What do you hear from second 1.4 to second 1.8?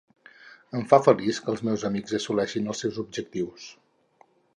que els